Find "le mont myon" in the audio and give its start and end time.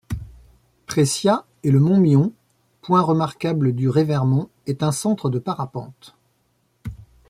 1.69-2.33